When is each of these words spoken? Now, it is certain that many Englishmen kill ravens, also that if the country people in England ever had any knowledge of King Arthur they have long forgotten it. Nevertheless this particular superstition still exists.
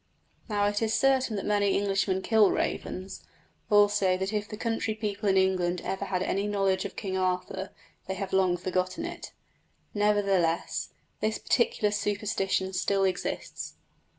Now, 0.49 0.65
it 0.65 0.81
is 0.81 0.95
certain 0.95 1.35
that 1.35 1.45
many 1.45 1.77
Englishmen 1.77 2.23
kill 2.23 2.49
ravens, 2.49 3.23
also 3.69 4.17
that 4.17 4.33
if 4.33 4.49
the 4.49 4.57
country 4.57 4.95
people 4.95 5.29
in 5.29 5.37
England 5.37 5.79
ever 5.85 6.05
had 6.05 6.23
any 6.23 6.47
knowledge 6.47 6.85
of 6.85 6.95
King 6.95 7.15
Arthur 7.17 7.69
they 8.07 8.15
have 8.15 8.33
long 8.33 8.57
forgotten 8.57 9.05
it. 9.05 9.31
Nevertheless 9.93 10.89
this 11.19 11.37
particular 11.37 11.91
superstition 11.91 12.73
still 12.73 13.03
exists. 13.03 13.75